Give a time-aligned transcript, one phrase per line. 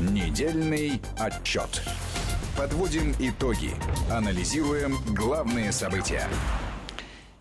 [0.00, 1.82] Недельный отчет.
[2.58, 3.70] Подводим итоги.
[4.10, 6.28] Анализируем главные события.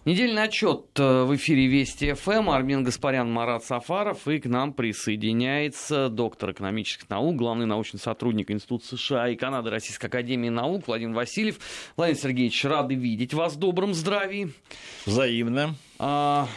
[0.06, 2.52] Недельный отчет э, в эфире Вести ФМ.
[2.52, 4.28] Армин Гаспарян, Марат Сафаров.
[4.28, 10.06] И к нам присоединяется доктор экономических наук, главный научный сотрудник Института США и Канады Российской
[10.06, 11.60] Академии Наук Владимир Васильев.
[11.98, 14.52] Владимир Сергеевич, рады видеть вас в добром здравии.
[15.06, 15.76] Взаимно.
[15.98, 16.48] А,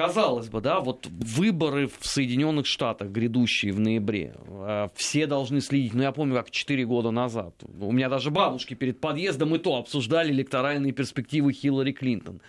[0.00, 5.92] казалось бы, да, вот выборы в Соединенных Штатах, грядущие в ноябре, а, все должны следить.
[5.92, 7.54] Ну, я помню, как 4 года назад.
[7.78, 12.40] У меня даже бабушки перед подъездом и то обсуждали электоральные перспективы Хиллари Клинтон.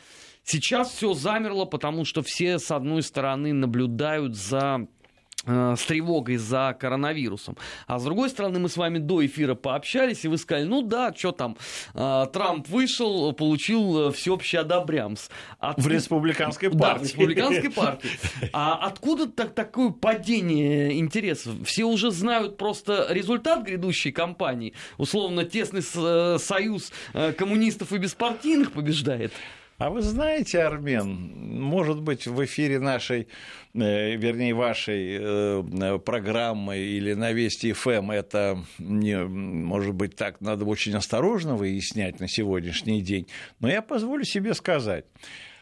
[0.43, 5.01] Сейчас все замерло, потому что все, с одной стороны, наблюдают за э,
[5.45, 7.58] с тревогой за коронавирусом.
[7.88, 11.13] А с другой стороны, мы с вами до эфира пообщались, и вы сказали, ну да,
[11.16, 11.58] что там,
[11.94, 15.30] э, Трамп вышел, получил э, всеобщий одобрямс.
[15.59, 15.77] От...
[15.80, 16.80] В республиканской партии.
[16.82, 18.09] Да, в республиканской партии.
[18.54, 21.55] А откуда так, такое падение интересов?
[21.66, 24.73] Все уже знают просто результат грядущей кампании.
[24.98, 26.91] Условно, тесный союз
[27.37, 29.34] коммунистов и беспартийных побеждает.
[29.82, 33.27] А вы знаете, Армен, может быть, в эфире нашей,
[33.74, 40.65] э, вернее, вашей э, программы или на Вести ФМ это, не, может быть, так надо
[40.65, 43.26] очень осторожно выяснять на сегодняшний день,
[43.59, 45.05] но я позволю себе сказать.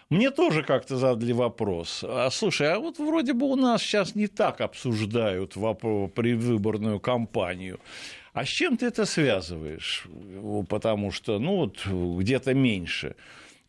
[0.09, 2.03] Мне тоже как-то задали вопрос.
[2.05, 7.79] А слушай, а вот вроде бы у нас сейчас не так обсуждают предвыборную кампанию.
[8.33, 10.07] А с чем ты это связываешь?
[10.67, 13.15] Потому что, ну вот, где-то меньше.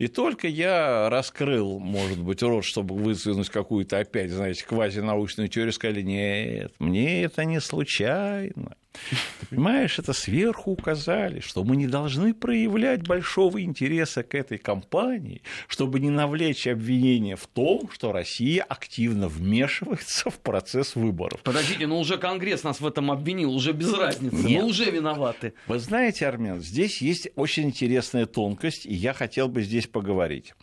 [0.00, 6.00] И только я раскрыл, может быть, рот, чтобы высунуть какую-то опять, знаете, квазинаучную теорию, сказали,
[6.00, 8.76] нет, мне это не случайно.
[8.92, 15.42] Ты понимаешь, это сверху указали, что мы не должны проявлять большого интереса к этой кампании,
[15.68, 21.40] чтобы не навлечь обвинения в том, что Россия активно вмешивается в процесс выборов.
[21.42, 24.62] Подождите, ну уже Конгресс нас в этом обвинил, уже без разницы, Нет.
[24.62, 25.54] мы уже виноваты.
[25.66, 30.54] Вы знаете, Армен, здесь есть очень интересная тонкость, и я хотел бы здесь поговорить.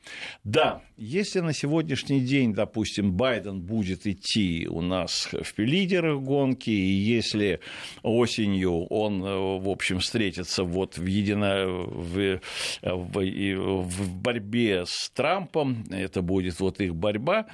[0.43, 6.91] Да, если на сегодняшний день, допустим, Байден будет идти у нас в лидерах гонки, и
[6.91, 7.59] если
[8.17, 11.65] осенью он, э, в общем, встретится вот в, едино...
[11.67, 12.39] в,
[12.81, 17.45] в, в борьбе с Трампом, это будет вот их борьба,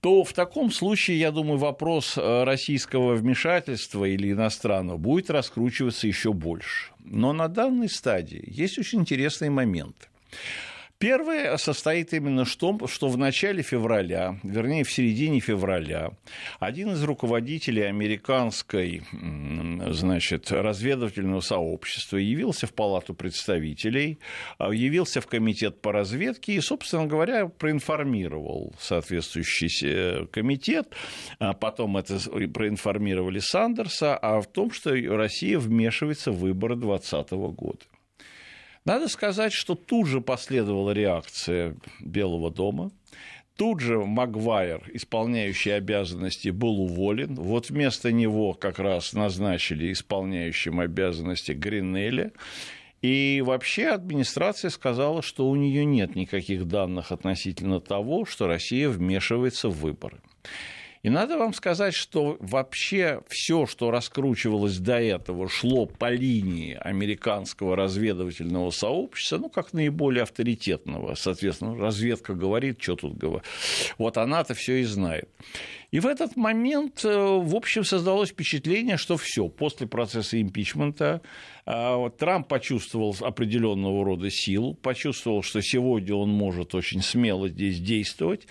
[0.00, 6.32] то в таком случае, я думаю, вопрос э, российского вмешательства или иностранного будет раскручиваться еще
[6.32, 6.90] больше.
[7.04, 10.08] Но на данной стадии есть очень интересный момент.
[11.00, 16.10] Первое состоит именно в том, что в начале февраля, вернее, в середине февраля,
[16.58, 19.02] один из руководителей американской
[19.88, 24.18] значит, разведывательного сообщества явился в Палату представителей,
[24.58, 30.94] а, явился в Комитет по разведке и, собственно говоря, проинформировал соответствующий э, комитет,
[31.38, 32.18] а потом это
[32.52, 37.86] проинформировали Сандерса, о том, что Россия вмешивается в выборы 2020 года.
[38.84, 42.90] Надо сказать, что тут же последовала реакция Белого дома.
[43.56, 47.34] Тут же Магуайр, исполняющий обязанности, был уволен.
[47.34, 52.32] Вот вместо него как раз назначили исполняющим обязанности Гринелли.
[53.02, 59.68] И вообще администрация сказала, что у нее нет никаких данных относительно того, что Россия вмешивается
[59.68, 60.20] в выборы.
[61.02, 67.74] И надо вам сказать, что вообще все, что раскручивалось до этого, шло по линии американского
[67.74, 71.14] разведывательного сообщества, ну, как наиболее авторитетного.
[71.14, 73.44] Соответственно, разведка говорит, что тут говорит.
[73.96, 75.28] Вот она-то все и знает.
[75.90, 81.20] И в этот момент, э, в общем, создалось впечатление, что все, после процесса импичмента
[81.66, 88.46] э, Трамп почувствовал определенного рода силу, почувствовал, что сегодня он может очень смело здесь действовать.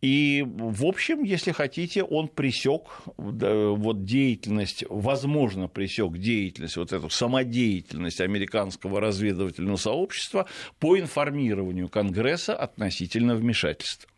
[0.00, 2.82] И, в общем, если хотите, он пресек
[3.16, 10.46] вот деятельность, возможно, пресек деятельность, вот эту самодеятельность американского разведывательного сообщества
[10.78, 14.08] по информированию Конгресса относительно вмешательства.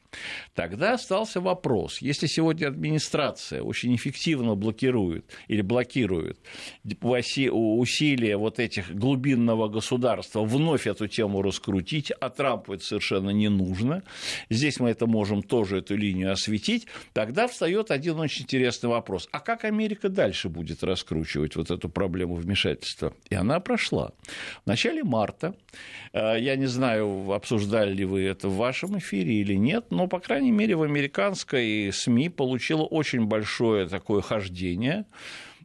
[0.54, 6.38] Тогда остался вопрос, если сегодня администрация очень эффективно блокирует или блокирует
[7.03, 14.03] усилия вот этих глубинного государства вновь эту тему раскрутить, а Трампу это совершенно не нужно,
[14.48, 19.28] здесь мы это можем тоже эту линию осветить, тогда встает один очень интересный вопрос.
[19.33, 23.15] А как Америка дальше будет раскручивать вот эту проблему вмешательства?
[23.28, 24.12] И она прошла.
[24.65, 25.54] В начале марта,
[26.12, 30.06] э, я не знаю, обсуждали ли вы это в вашем эфире или нет, но но,
[30.06, 35.04] по крайней мере, в американской СМИ получило очень большое такое хождение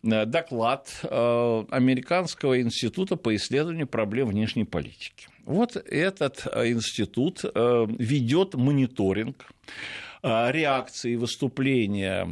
[0.03, 5.29] э, доклад э, Американского института по исследованию проблем внешней политики.
[5.45, 9.45] Вот этот э, институт ведет мониторинг
[10.21, 12.27] реакции выступления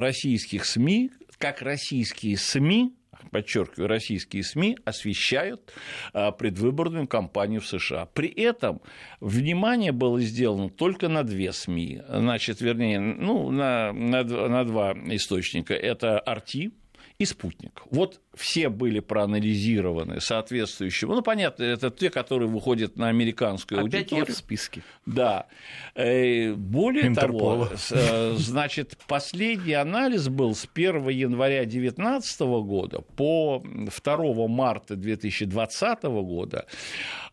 [0.00, 2.92] российских СМИ как российские СМИ
[3.30, 5.72] подчеркиваю, российские СМИ освещают
[6.12, 8.06] а, предвыборную кампанию в США.
[8.06, 8.80] При этом
[9.20, 15.74] внимание было сделано только на две СМИ, значит, вернее, ну, на, на, на два источника.
[15.74, 16.72] Это RT,
[17.18, 17.82] и спутник.
[17.90, 21.08] Вот все были проанализированы соответствующим.
[21.08, 24.26] Ну, понятно, это те, которые выходят на американскую Опять аудиторию.
[24.28, 24.82] я в списке.
[25.06, 25.46] Да.
[25.94, 27.66] Э, более Интерпола.
[27.68, 36.02] того, э, значит, последний анализ был с 1 января 2019 года по 2 марта 2020
[36.02, 36.66] года.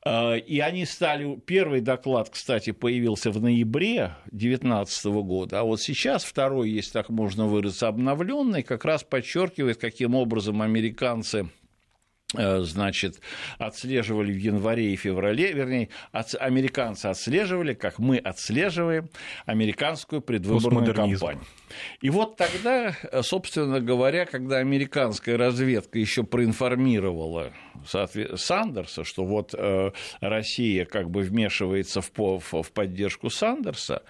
[0.06, 1.40] Э, и они стали...
[1.46, 7.46] Первый доклад, кстати, появился в ноябре 2019 года, а вот сейчас второй, если так можно
[7.46, 11.50] выразиться, обновленный, как раз подчеркивает, каким образом американцы
[12.34, 13.20] значит,
[13.58, 15.90] отслеживали в январе и феврале, вернее,
[16.40, 19.10] американцы отслеживали, как мы отслеживаем
[19.46, 21.46] американскую предвыборную кампанию.
[22.02, 27.52] И вот тогда, э, собственно говоря, когда американская разведка еще проинформировала
[27.86, 34.04] Сандерса, что вот э, Россия как бы вмешивается в, в поддержку Сандерса,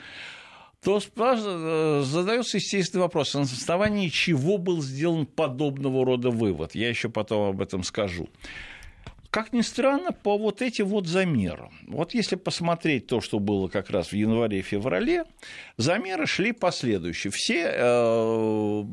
[0.83, 6.73] то э, задается естественный вопрос, на основании чего был сделан подобного рода вывод.
[6.73, 8.29] Я еще потом об этом скажу.
[9.29, 11.71] Как ни странно, по вот этим вот замерам.
[11.87, 15.23] Вот если посмотреть то, что было как раз в январе-феврале,
[15.77, 17.31] замеры шли последующие.
[17.31, 18.83] Все э,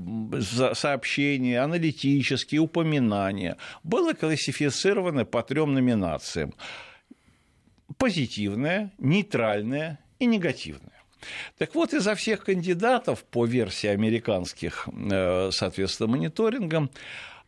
[0.75, 6.55] сообщения, аналитические, упоминания было классифицировано по трем номинациям.
[7.97, 10.98] Позитивное, нейтральное и негативное.
[11.59, 16.91] Так вот, изо всех кандидатов по версии американских, э, соответственно, мониторингам,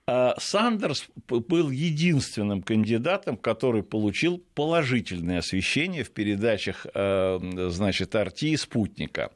[0.07, 8.57] э, Сандерс был единственным кандидатом, который получил положительное освещение в передачах э, значит, Арти и
[8.57, 9.31] Спутника.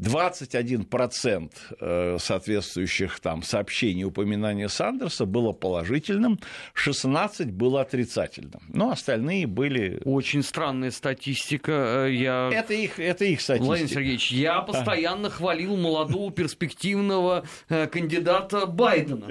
[0.00, 1.50] 21%
[1.80, 6.40] э, соответствующих там сообщений, упоминания Сандерса было положительным,
[6.74, 8.62] 16 было отрицательным.
[8.68, 10.00] Но остальные были...
[10.04, 12.06] Очень странная статистика.
[12.06, 12.50] Э, я...
[12.52, 13.66] Это, их, это их статистика.
[13.66, 15.30] Владимир Сергеевич, я постоянно а.
[15.30, 19.28] хвалил молодого перспективного э, кандидата Байдена.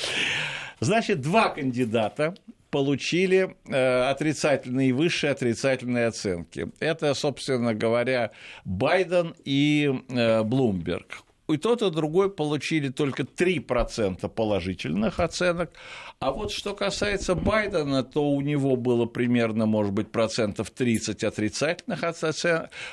[0.80, 2.34] Значит, два кандидата
[2.76, 6.70] получили э, отрицательные высшие отрицательные оценки.
[6.78, 8.32] Это, собственно говоря,
[8.66, 15.70] Байден и э, Блумберг и тот, и другой получили только 3% положительных оценок.
[16.18, 22.02] А вот что касается Байдена, то у него было примерно, может быть, процентов 30 отрицательных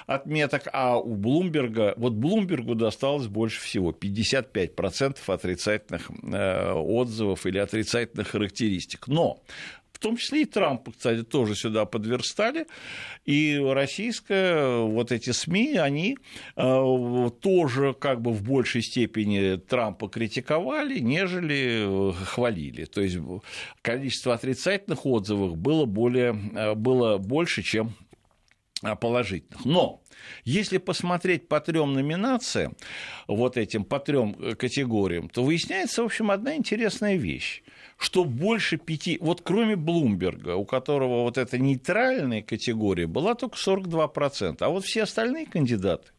[0.08, 8.30] отметок, а у Блумберга, вот Блумбергу досталось больше всего, 55% отрицательных э, отзывов или отрицательных
[8.30, 9.08] характеристик.
[9.08, 9.42] Но
[10.04, 12.68] том числе и Трампа, кстати, тоже сюда подверстали.
[13.26, 16.18] И российская, вот эти СМИ, они
[16.58, 22.84] э, тоже как бы в большей степени Трампа критиковали, нежели э, хвалили.
[22.86, 23.18] То есть
[23.82, 27.94] количество отрицательных отзывов было, более, э, было больше, чем
[29.00, 29.64] положительных.
[29.64, 30.02] Но
[30.44, 32.76] если посмотреть по трем номинациям,
[33.28, 37.63] вот этим по трем категориям, то выясняется, в общем, одна интересная вещь
[38.04, 44.58] что больше пяти, вот кроме Блумберга, у которого вот эта нейтральная категория была только 42%,
[44.60, 46.10] а вот все остальные кандидаты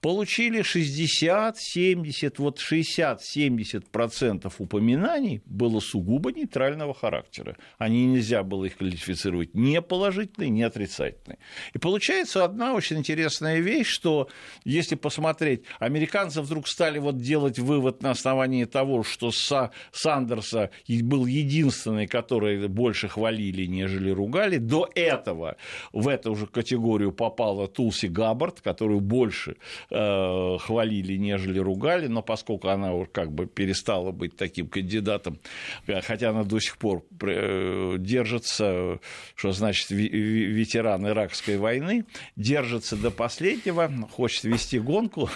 [0.00, 7.56] получили 60, 70, вот 60-70% упоминаний было сугубо нейтрального характера.
[7.78, 11.38] Они нельзя было их квалифицировать ни положительные, ни отрицательные.
[11.74, 14.28] И получается одна очень интересная вещь, что
[14.64, 21.26] если посмотреть, американцы вдруг стали вот делать вывод на основании того, что Са, Сандерса был
[21.26, 24.58] единственный, который больше хвалили, нежели ругали.
[24.58, 25.56] До этого
[25.92, 29.56] в эту же категорию попала Тулси Габбард, которую больше больше
[29.90, 35.38] э, хвалили, нежели ругали, но поскольку она как бы перестала быть таким кандидатом,
[35.86, 39.00] э, хотя она до сих пор э, держится,
[39.34, 42.04] что значит ветеран иракской войны,
[42.36, 45.30] держится до последнего, хочет вести гонку,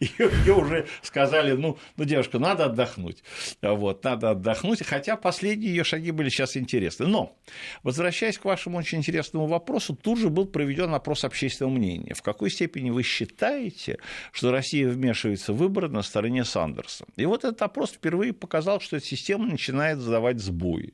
[0.00, 3.22] ее уже сказали, ну, ну, девушка, надо отдохнуть.
[3.62, 4.84] Вот, надо отдохнуть.
[4.84, 7.06] Хотя последние ее шаги были сейчас интересны.
[7.06, 7.36] Но,
[7.82, 12.14] возвращаясь к вашему очень интересному вопросу, тут же был проведен опрос общественного мнения.
[12.14, 13.98] В какой степени вы считаете,
[14.32, 17.04] что Россия вмешивается в выборы на стороне Сандерса?
[17.16, 20.92] И вот этот опрос впервые показал, что эта система начинает задавать сбои.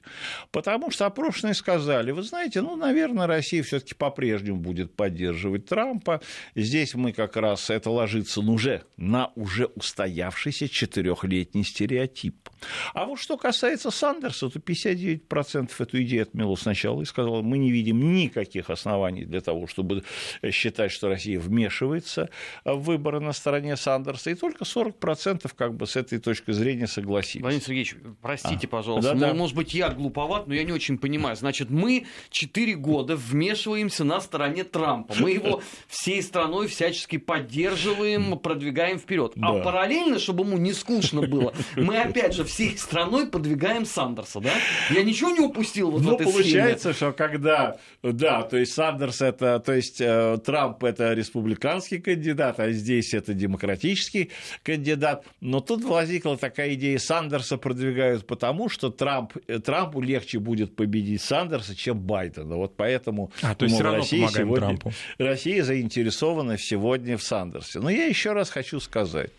[0.50, 6.20] Потому что опрошенные сказали, вы знаете, ну, наверное, Россия все-таки по-прежнему будет поддерживать Трампа.
[6.54, 12.48] Здесь мы как раз это ложится, ну, уже уже на уже устоявшийся четырехлетний стереотип.
[12.94, 17.70] А вот что касается Сандерса, то 59% эту идею отмело сначала и сказал, мы не
[17.70, 20.04] видим никаких оснований для того, чтобы
[20.50, 22.28] считать, что Россия вмешивается
[22.64, 27.42] в выборы на стороне Сандерса, и только 40% как бы с этой точки зрения согласились.
[27.42, 29.34] Владимир Сергеевич, простите, а, пожалуйста, да, да.
[29.34, 31.36] может быть, я глуповат, но я не очень понимаю.
[31.36, 35.14] Значит, мы 4 года вмешиваемся на стороне Трампа.
[35.18, 39.32] Мы его всей страной всячески поддерживаем, продвигаем вперед.
[39.36, 39.60] А да.
[39.60, 44.52] А параллельно, чтобы ему не скучно было, мы опять же всей страной подвигаем Сандерса, да?
[44.90, 46.94] Я ничего не упустил вот ну, в этой получается, схеме.
[46.94, 52.70] что когда, да, то есть Сандерс это, то есть э, Трамп это республиканский кандидат, а
[52.70, 54.30] здесь это демократический
[54.62, 60.76] кандидат, но тут возникла такая идея, Сандерса продвигают потому, что Трамп, э, Трампу легче будет
[60.76, 64.92] победить Сандерса, чем Байдена, вот поэтому а, то есть все равно Россия сегодня, Трампу.
[65.18, 67.80] Россия заинтересована сегодня в Сандерсе.
[67.80, 69.30] Но я еще раз хочу сказать,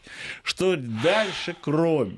[0.44, 2.18] что дальше, кроме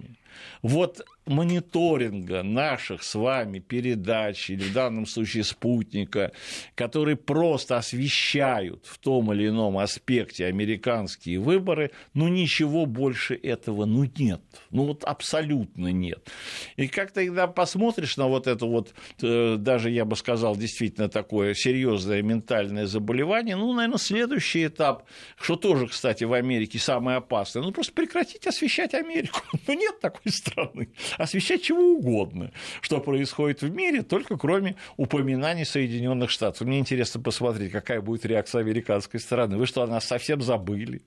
[0.62, 6.32] вот мониторинга наших с вами передач, или в данном случае спутника,
[6.76, 14.06] которые просто освещают в том или ином аспекте американские выборы, ну ничего больше этого ну
[14.18, 14.42] нет.
[14.72, 16.28] Ну вот абсолютно нет.
[16.76, 21.10] И как то когда посмотришь на вот это вот, э, даже я бы сказал, действительно
[21.10, 25.06] такое серьезное ментальное заболевание, ну, наверное, следующий этап,
[25.40, 29.40] что тоже, кстати, в Америке самое опасное, ну просто прекратить освещать Америку.
[29.66, 32.52] Ну нет такой страны освещать чего угодно,
[32.82, 36.62] что происходит в мире, только кроме упоминаний Соединенных Штатов.
[36.68, 39.58] Мне интересно посмотреть, какая будет реакция американской стороны.
[39.58, 41.02] Вы что, о нас совсем забыли?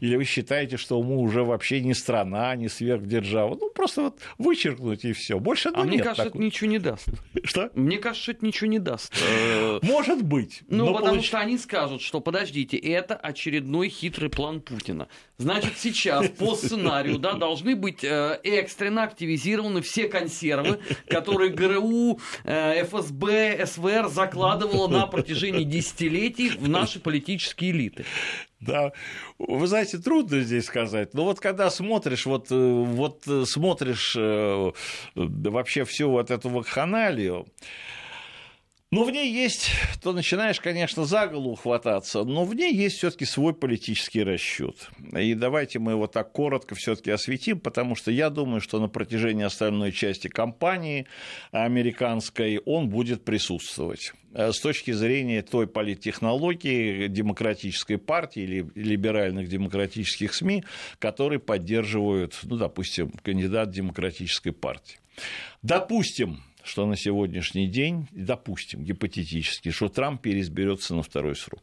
[0.00, 3.56] Или вы считаете, что мы уже вообще не страна, не сверхдержава?
[3.60, 5.38] Ну, просто вот вычеркнуть и все.
[5.38, 6.38] Больше ну, а нет мне кажется, такой.
[6.38, 7.08] это ничего не даст.
[7.44, 7.70] Что?
[7.74, 9.12] Мне кажется, это ничего не даст.
[9.82, 10.62] Может быть.
[10.68, 11.26] Ну, потому получ...
[11.26, 15.08] что они скажут, что подождите, это очередной хитрый план Путина.
[15.38, 19.43] Значит, сейчас по сценарию да, должны быть э, экстренно активизированы
[19.82, 28.04] все консервы, которые ГРУ, э, ФСБ, СВР закладывала на протяжении десятилетий в наши политические элиты.
[28.60, 28.92] Да,
[29.38, 34.16] вы знаете, трудно здесь сказать, но вот когда смотришь, вот, э, вот смотришь
[35.14, 37.46] вообще всю вот эту вакханалию,
[38.90, 39.70] но в ней есть,
[40.02, 44.88] то начинаешь, конечно, за голову хвататься, но в ней есть все-таки свой политический расчет.
[45.18, 49.44] И давайте мы его так коротко все-таки осветим, потому что я думаю, что на протяжении
[49.44, 51.06] остальной части кампании
[51.50, 60.32] американской он будет присутствовать э, с точки зрения той политтехнологии демократической партии или либеральных демократических
[60.34, 60.62] СМИ,
[61.00, 64.98] которые поддерживают, ну, допустим, кандидат демократической партии.
[65.62, 71.62] Допустим, что на сегодняшний день, допустим, гипотетически, что Трамп переизберется на второй срок.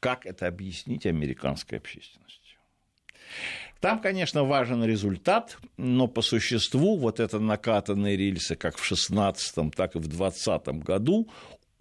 [0.00, 2.56] Как это объяснить американской общественности?
[3.80, 9.96] Там, конечно, важен результат, но по существу вот это накатанные рельсы как в 16 так
[9.96, 11.28] и в 2020 году,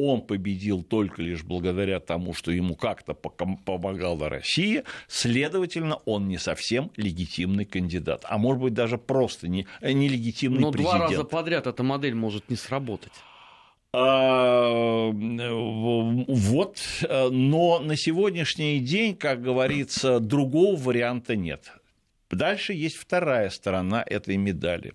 [0.10, 6.92] он победил только лишь благодаря тому, что ему как-то помогала Россия, следовательно, он не совсем
[6.98, 10.98] легитимный кандидат, а может быть даже просто не, нелегитимный Но президент.
[10.98, 13.14] два раза подряд эта модель может не сработать.
[13.94, 16.78] А, вот,
[17.32, 21.74] но на сегодняшний день, как говорится, другого варианта нет.
[22.30, 24.94] Дальше есть вторая сторона этой медали.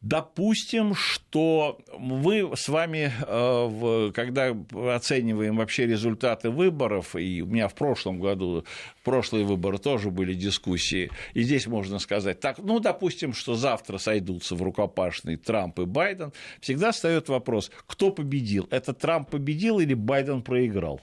[0.00, 4.56] Допустим, что мы с вами, э, когда
[4.94, 8.64] оцениваем вообще результаты выборов, и у меня в прошлом году,
[9.00, 13.98] в прошлые выборы тоже были дискуссии, и здесь можно сказать, так, ну, допустим, что завтра
[13.98, 18.68] сойдутся в рукопашный Трамп и Байден, всегда встает вопрос, кто победил?
[18.70, 21.00] Это Трамп победил или Байден проиграл?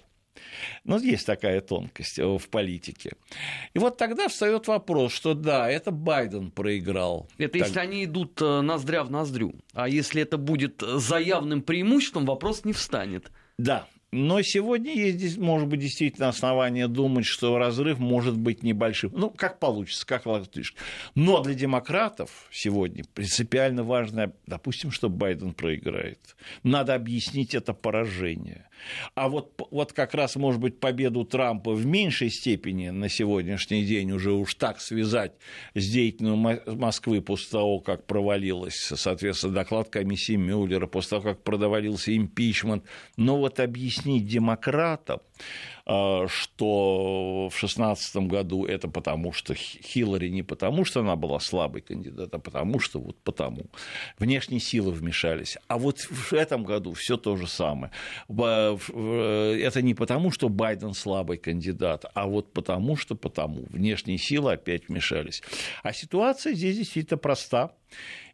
[0.83, 3.13] Ну, есть такая тонкость э, в политике.
[3.73, 7.29] И вот тогда встает вопрос, что да, это Байден проиграл.
[7.37, 7.67] Это так...
[7.67, 9.53] если они идут э, ноздря в ноздрю.
[9.73, 13.31] А если это будет заявным преимуществом, вопрос не встанет.
[13.57, 19.11] Да, но сегодня есть, может быть, действительно основания думать, что разрыв может быть небольшим.
[19.13, 20.73] Ну, как получится, как латышь.
[21.15, 26.37] Но для демократов сегодня принципиально важно, допустим, что Байден проиграет.
[26.63, 28.69] Надо объяснить это поражение.
[29.13, 34.11] А вот, вот как раз, может быть, победу Трампа в меньшей степени на сегодняшний день
[34.11, 35.33] уже уж так связать
[35.73, 42.15] с деятельностью Москвы после того, как провалилась, соответственно, доклад комиссии Мюллера, после того, как провалился
[42.15, 42.83] импичмент.
[43.17, 45.19] Но вот объяснить демократам,
[45.85, 52.39] что в 2016 году это потому, что Хиллари не потому, что она была слабой кандидатом,
[52.39, 53.67] а потому что вот потому.
[54.17, 55.57] Внешние силы вмешались.
[55.67, 57.91] А вот в этом году все то же самое.
[58.27, 63.65] Это не потому, что Байден слабый кандидат, а вот потому, что потому.
[63.69, 65.43] Внешние силы опять вмешались.
[65.83, 67.73] А ситуация здесь действительно проста.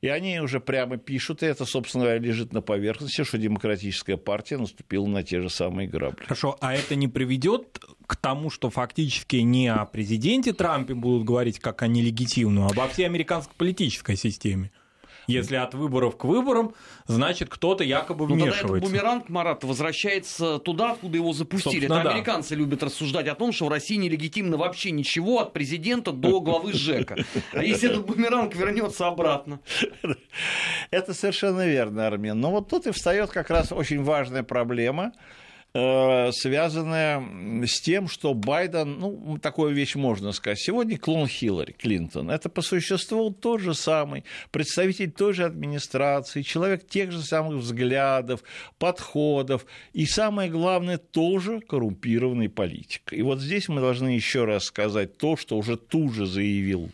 [0.01, 4.57] И они уже прямо пишут, и это, собственно говоря, лежит на поверхности, что демократическая партия
[4.57, 6.23] наступила на те же самые грабли.
[6.23, 11.59] Хорошо, а это не приведет к тому, что фактически не о президенте Трампе будут говорить
[11.59, 14.71] как о нелегитимном, а обо всей американской политической системе?
[15.27, 16.73] Если от выборов к выборам,
[17.07, 18.61] значит, кто-то якобы вмешивается.
[18.63, 21.73] Ну, тогда этот бумеранг, Марат, возвращается туда, откуда его запустили.
[21.73, 22.09] Собственно, Это да.
[22.11, 26.73] американцы любят рассуждать о том, что в России нелегитимно вообще ничего от президента до главы
[26.73, 27.23] ЖЭКа.
[27.53, 29.59] А если этот бумеранг вернется обратно?
[30.89, 32.39] Это совершенно верно, Армен.
[32.39, 35.13] Но вот тут и встает как раз очень важная проблема–
[35.73, 42.49] связанная с тем, что Байден, ну, такую вещь можно сказать, сегодня клон Хиллари Клинтон, это
[42.49, 48.43] по существу тот же самый представитель той же администрации, человек тех же самых взглядов,
[48.79, 53.13] подходов, и самое главное, тоже коррумпированный политик.
[53.13, 56.91] И вот здесь мы должны еще раз сказать то, что уже тут же заявил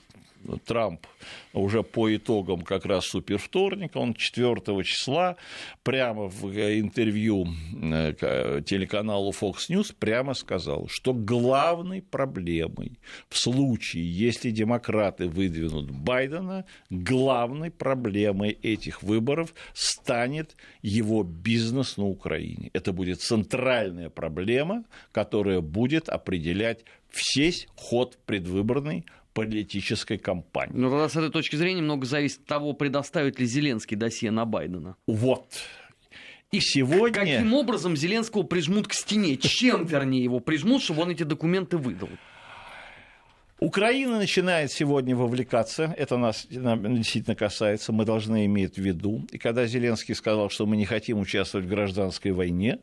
[0.65, 1.05] Трамп
[1.53, 5.35] уже по итогам как раз супервторника, он 4 числа
[5.83, 6.45] прямо в
[6.79, 12.99] интервью э, телеканалу Fox News прямо сказал, что главной проблемой
[13.29, 22.69] в случае, если демократы выдвинут Байдена, главной проблемой этих выборов станет его бизнес на Украине.
[22.73, 26.83] Это будет центральная проблема, которая будет определять
[27.35, 29.05] весь ход предвыборный
[29.37, 30.73] политической кампании.
[30.75, 34.45] Но тогда с этой точки зрения много зависит от того, предоставит ли Зеленский досье на
[34.45, 34.95] Байдена.
[35.05, 35.45] Вот.
[36.51, 37.11] И сегодня...
[37.11, 39.37] Каким образом Зеленского прижмут к стене?
[39.37, 42.09] Чем, вернее, его прижмут, чтобы он эти документы выдал?
[43.59, 49.25] Украина начинает сегодня вовлекаться, это нас действительно касается, мы должны иметь в виду.
[49.31, 52.79] И когда Зеленский сказал, что мы не хотим участвовать в гражданской войне,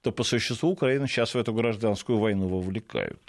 [0.00, 3.20] то по существу Украину сейчас в эту гражданскую войну вовлекают.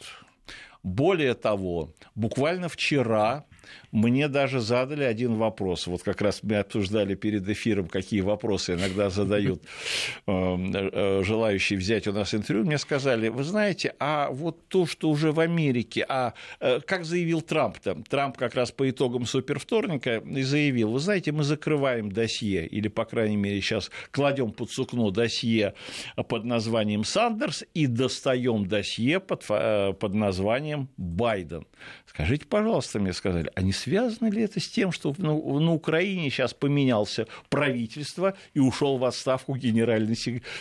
[0.83, 3.45] Более того, буквально вчера
[3.91, 5.87] мне даже задали один вопрос.
[5.87, 9.61] Вот как раз мы обсуждали перед эфиром, какие вопросы иногда задают
[10.27, 12.65] эм, э, желающие взять у нас интервью.
[12.65, 17.41] Мне сказали, вы знаете, а вот то, что уже в Америке, а э, как заявил
[17.41, 22.65] Трамп там, Трамп как раз по итогам супервторника и заявил, вы знаете, мы закрываем досье,
[22.65, 25.73] или, по крайней мере, сейчас кладем под сукно досье
[26.15, 31.65] под названием Сандерс и достаем досье под, э, под названием Байден.
[32.05, 36.29] Скажите, пожалуйста, мне сказали, а не связано ли это с тем, что на, на Украине
[36.29, 40.17] сейчас поменялся правительство и ушел в отставку генеральный,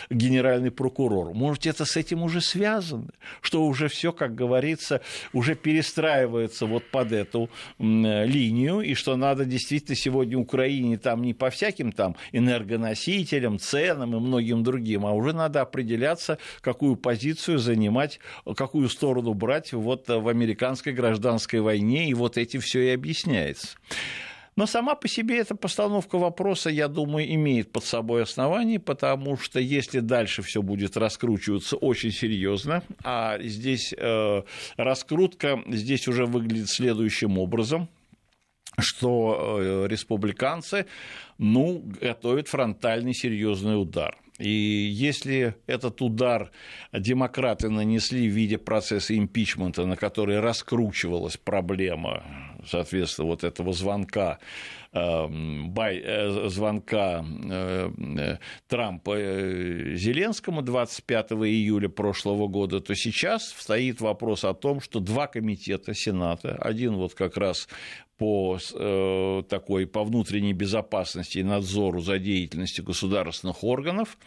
[0.09, 1.33] генеральный прокурор?
[1.33, 3.09] Может, это с этим уже связано?
[3.41, 5.01] Что уже все, как говорится,
[5.33, 11.49] уже перестраивается вот под эту линию, и что надо действительно сегодня Украине там не по
[11.49, 18.19] всяким там энергоносителям, ценам и многим другим, а уже надо определяться, какую позицию занимать,
[18.55, 23.77] какую сторону брать вот в американской гражданской войне, и вот этим все и объясняется.
[24.55, 29.59] Но сама по себе эта постановка вопроса, я думаю, имеет под собой основание, потому что
[29.59, 34.43] если дальше все будет раскручиваться очень серьезно, а здесь э,
[34.77, 37.89] раскрутка здесь уже выглядит следующим образом,
[38.79, 40.85] что э, республиканцы
[41.39, 44.17] ну, готовят фронтальный серьезный удар.
[44.39, 46.51] И если этот удар
[46.91, 52.23] демократы нанесли в виде процесса импичмента, на который раскручивалась проблема,
[52.67, 54.39] соответственно, вот этого звонка
[54.93, 64.01] эм, бай, э, звонка э, Трампа э, Зеленскому 25 июля прошлого года, то сейчас стоит
[64.01, 67.67] вопрос о том, что два комитета Сената, один вот как раз
[68.17, 74.17] по э, такой по внутренней безопасности и надзору за деятельностью государственных органов,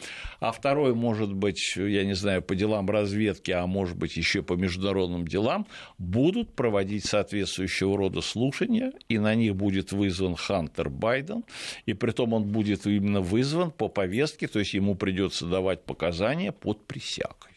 [0.41, 4.55] а второй, может быть, я не знаю, по делам разведки, а может быть, еще по
[4.55, 5.67] международным делам,
[5.99, 11.45] будут проводить соответствующего рода слушания, и на них будет вызван Хантер Байден,
[11.87, 16.53] и при том он будет именно вызван по повестке, то есть ему придется давать показания
[16.53, 17.53] под присягой.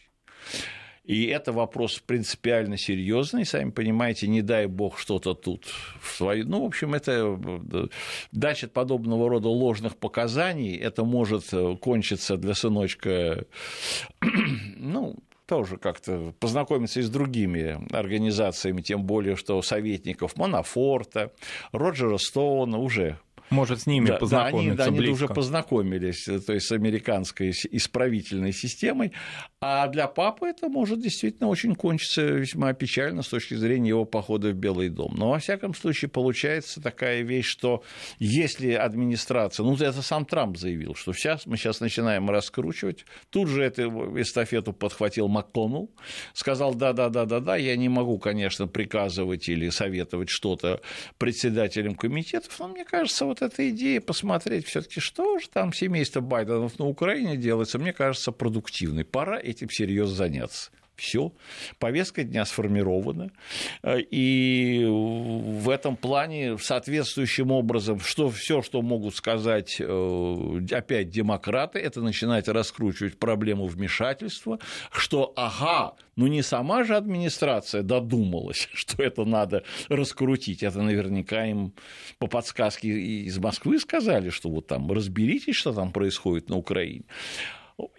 [1.04, 5.66] И это вопрос принципиально серьезный, сами понимаете, не дай бог что-то тут.
[6.00, 6.42] В свои...
[6.42, 7.38] Ну, в общем, это
[8.32, 13.44] дача подобного рода ложных показаний, это может э, кончиться для сыночка,
[14.76, 15.16] ну,
[15.50, 21.32] тоже как-то познакомиться и с другими организациями, тем более, что советников Монофорта,
[21.72, 23.18] Роджера Стоуна уже
[23.50, 25.14] Может, с ними да, познакомиться да, они, близко.
[25.14, 29.12] они уже познакомились то есть, с американской исправительной системой,
[29.60, 34.50] а для папы это может действительно очень кончиться весьма печально с точки зрения его похода
[34.50, 35.14] в Белый дом.
[35.16, 37.82] Но, во всяком случае, получается такая вещь, что
[38.18, 43.62] если администрация, ну, это сам Трамп заявил, что сейчас мы сейчас начинаем раскручивать, тут же
[43.62, 45.90] эту эстафету подхватил МакКоннелл,
[46.32, 50.80] сказал, да-да-да-да-да, я не могу, конечно, приказывать или советовать что-то
[51.18, 56.20] председателям комитетов, но мне кажется, вот эта идея посмотреть все таки что же там семейство
[56.20, 59.04] Байденов на Украине делается, мне кажется, продуктивной.
[59.04, 60.70] Пора этим серьезно заняться.
[61.00, 61.32] Все,
[61.78, 63.30] повестка дня сформирована,
[63.82, 72.02] и в этом плане соответствующим образом, что все, что могут сказать э, опять демократы, это
[72.02, 74.58] начинать раскручивать проблему вмешательства,
[74.92, 81.72] что ага, ну не сама же администрация додумалась, что это надо раскрутить, это наверняка им
[82.18, 87.04] по подсказке из Москвы сказали, что вот там разберитесь, что там происходит на Украине.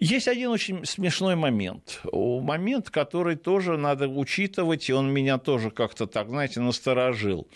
[0.00, 2.00] Есть один очень смешной момент.
[2.12, 7.46] Момент, который тоже надо учитывать, и он меня тоже как-то так, знаете, насторожил.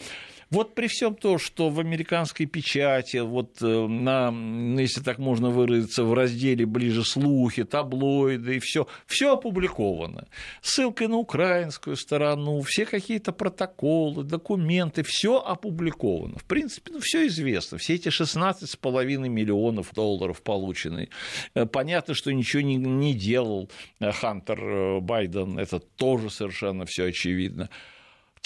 [0.50, 4.32] Вот при всем том, что в американской печати, вот э, на,
[4.80, 10.28] если так можно выразиться, в разделе ближе слухи, таблоиды и все, все опубликовано.
[10.62, 16.38] Ссылкой на украинскую сторону, все какие-то протоколы, документы, все опубликовано.
[16.38, 17.78] В принципе, ну, все известно.
[17.78, 21.08] Все эти 16,5 миллионов долларов полученные.
[21.54, 27.68] Э, понятно, что ничего не, не делал э, Хантер Байден, это тоже совершенно все очевидно.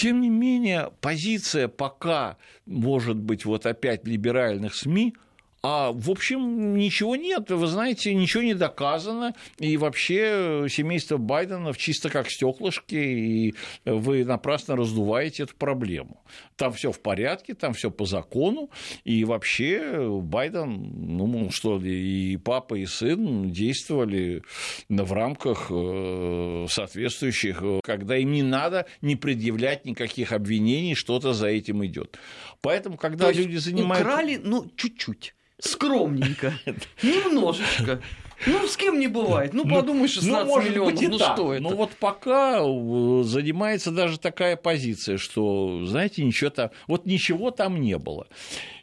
[0.01, 5.15] Тем не менее, позиция пока, может быть, вот опять либеральных СМИ–
[5.63, 12.09] а, в общем, ничего нет, вы знаете, ничего не доказано, и вообще семейство Байденов чисто
[12.09, 16.25] как стеклышки, и вы напрасно раздуваете эту проблему.
[16.57, 18.71] Там все в порядке, там все по закону,
[19.05, 24.43] и вообще Байден, ну что, и папа, и сын действовали
[24.89, 31.85] в рамках э, соответствующих, когда им не надо не предъявлять никаких обвинений, что-то за этим
[31.85, 32.19] идет.
[32.63, 34.09] Поэтому, когда люди занимаются...
[34.09, 36.55] Украли, ну, чуть-чуть скромненько,
[37.03, 38.01] немножечко.
[38.47, 39.53] Ну, с кем не бывает.
[39.53, 41.35] Ну, подумай, 16 ну, может миллионов, быть и ну так.
[41.35, 41.63] что это?
[41.63, 47.81] Ну, вот пока э, занимается даже такая позиция, что, знаете, ничего там, вот ничего там
[47.81, 48.27] не было.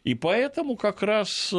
[0.08, 1.56] И поэтому как раз э,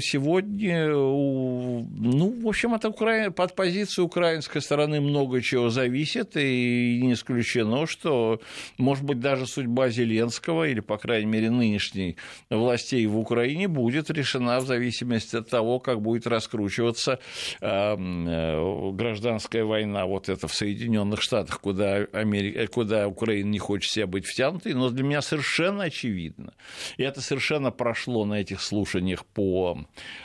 [0.00, 3.26] сегодня, ну, в общем, от, Укра...
[3.26, 8.40] от позиции украинской стороны много чего зависит, и не исключено, что,
[8.78, 12.16] может быть, даже судьба Зеленского, или, по крайней мере, нынешней
[12.48, 17.18] властей в Украине будет решена в зависимости от того, как будет раскручиваться
[17.60, 23.92] эм, э, гражданская война, вот это в Соединенных Штатах, куда, Америка, куда Украина не хочет
[23.92, 26.54] себя быть втянутой, но для меня совершенно очевидно,
[26.96, 29.78] и это совершенно совершенно прошло на этих слушаниях по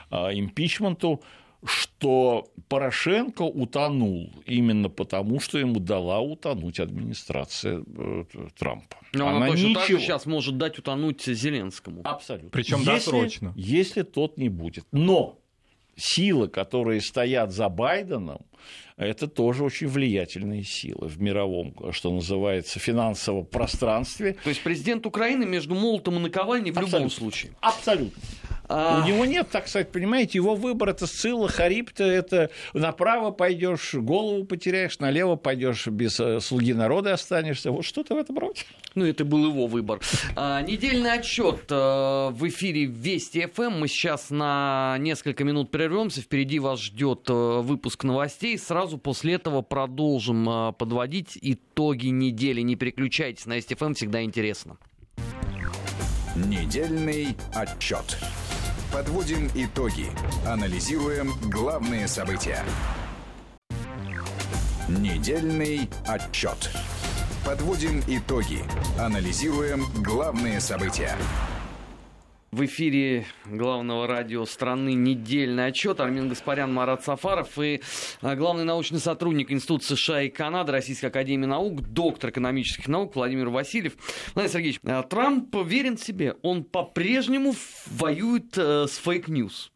[0.09, 1.21] а, импичменту,
[1.65, 8.25] что Порошенко утонул именно потому, что ему дала утонуть администрация э,
[8.57, 8.97] Трампа.
[9.13, 9.79] Но она, она точно ничего...
[9.79, 12.01] так же сейчас может дать утонуть Зеленскому.
[12.03, 12.49] Абсолютно.
[12.49, 13.53] Причем если, досрочно.
[13.55, 14.85] Если тот не будет.
[14.91, 15.39] Но
[15.95, 18.41] силы, которые стоят за Байденом,
[18.97, 24.35] это тоже очень влиятельные силы в мировом, что называется, финансовом пространстве.
[24.43, 26.97] То есть президент Украины между молотом и наковальней в Абсолютно.
[26.97, 27.51] любом случае.
[27.61, 28.21] Абсолютно.
[28.69, 29.03] А...
[29.03, 34.45] У него нет, так сказать, понимаете, его выбор это Сцилла, Харипта, это направо пойдешь, голову
[34.45, 37.71] потеряешь, налево пойдешь без э, слуги народа останешься.
[37.71, 38.61] Вот что-то в этом роде.
[38.95, 39.99] Ну, это был его выбор.
[40.35, 43.79] А, недельный отчет э, в эфире Вести ФМ.
[43.79, 46.21] Мы сейчас на несколько минут прервемся.
[46.21, 48.57] Впереди вас ждет э, выпуск новостей.
[48.57, 52.61] Сразу после этого продолжим подводить итоги недели.
[52.61, 54.77] Не переключайтесь, на Вести ФМ всегда интересно.
[56.35, 58.17] Недельный отчет.
[58.91, 60.07] Подводим итоги.
[60.45, 62.63] Анализируем главные события.
[64.87, 66.71] Недельный отчет.
[67.45, 68.59] Подводим итоги.
[68.99, 71.15] Анализируем главные события.
[72.53, 75.99] В эфире главного радио страны недельный отчет.
[75.99, 77.81] Армин Гаспарян, Марат Сафаров и
[78.21, 83.49] а, главный научный сотрудник Института США и Канады Российской Академии Наук, доктор экономических наук Владимир
[83.49, 83.93] Васильев.
[84.35, 86.35] Владимир Сергеевич, а, Трамп верен себе.
[86.43, 87.55] Он по-прежнему
[87.87, 89.71] воюет э, с fake news.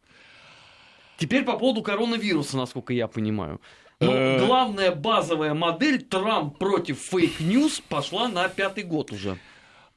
[1.16, 3.60] Теперь по поводу коронавируса, насколько я понимаю.
[3.98, 4.46] Ну, э.
[4.46, 9.36] главная базовая модель Трамп против fake news пошла на пятый год уже.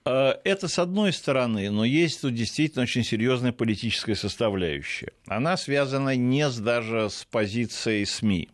[0.06, 5.14] Э, это с одной стороны, но есть тут действительно очень серьезная политическая составляющая.
[5.28, 8.50] Она связана не даже с позицией СМИ,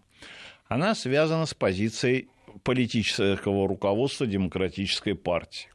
[0.68, 2.28] она связана с позицией
[2.64, 5.70] политического руководства Демократической партии.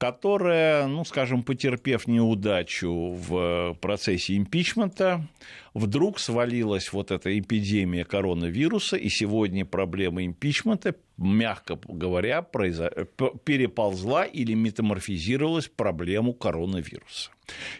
[0.00, 5.28] Которая, ну, скажем, потерпев неудачу в процессе импичмента,
[5.74, 15.66] вдруг свалилась вот эта эпидемия коронавируса, и сегодня проблема импичмента, мягко говоря, переползла или метаморфизировалась
[15.66, 17.30] в проблему коронавируса.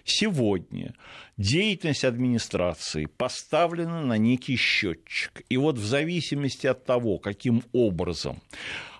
[0.04, 0.92] Сегодня
[1.38, 5.42] деятельность администрации поставлена на некий счетчик.
[5.48, 8.42] И вот в зависимости от того, каким образом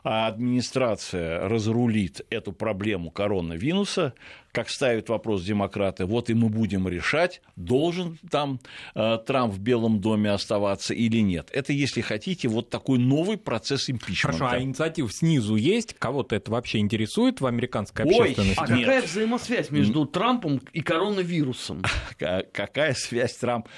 [0.03, 4.15] администрация разрулит эту проблему коронавируса,
[4.53, 8.61] как ставят вопрос демократы, вот и мы будем решать, должен там
[8.95, 11.49] э, Трамп в Белом доме оставаться или нет.
[11.53, 14.39] Это, если хотите, вот такой новый процесс импичмента.
[14.39, 15.95] Хорошо, а инициатив снизу есть?
[15.95, 18.61] Кого-то это вообще интересует в американской общественности?
[18.61, 18.87] Ой, а нет.
[18.87, 21.83] какая взаимосвязь между Трампом и коронавирусом?
[22.19, 23.69] Какая связь Трамп?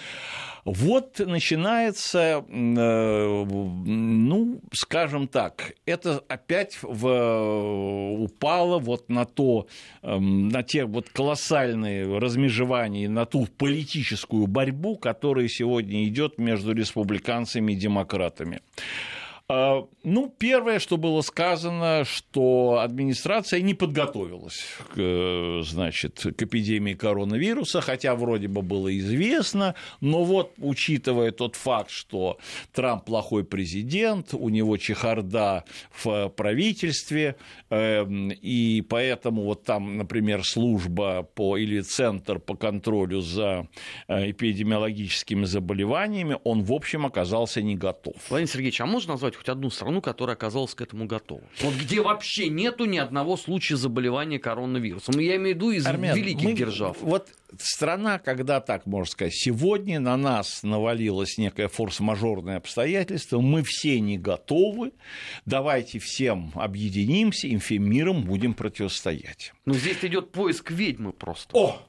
[0.65, 9.67] Вот начинается, э, ну, скажем так, это опять в, упало вот на то,
[10.03, 17.73] эм, на те вот колоссальные размежевания, на ту политическую борьбу, которая сегодня идет между республиканцами
[17.73, 18.61] и демократами.
[19.55, 27.83] А, ну, первое, что было сказано, что администрация не подготовилась к, значит, к эпидемии коронавируса,
[27.83, 32.39] хотя вроде бы было известно, но вот, учитывая тот факт, что
[32.73, 35.65] Трамп плохой президент, у него чехарда
[36.03, 37.37] в правительстве,
[37.69, 43.69] эм, и поэтому вот там, например, служба по, или центр по контролю за
[44.09, 48.15] э, эпидемиологическими заболеваниями, он, в общем, оказался не готов.
[48.31, 51.43] Владимир Сергеевич, а можно назвать хоть одну страну, которая оказалась к этому готова.
[51.61, 55.19] Вот где вообще нету ни одного случая заболевания коронавирусом.
[55.19, 56.97] Я имею в виду из Армен, великих мы, держав.
[57.01, 57.29] Вот
[57.59, 64.17] страна, когда так можно сказать, сегодня на нас навалилось некое форс-мажорное обстоятельство, мы все не
[64.17, 64.93] готовы,
[65.45, 69.53] давайте всем объединимся и всем миром будем противостоять.
[69.65, 71.57] Но здесь идет поиск ведьмы просто.
[71.57, 71.81] О!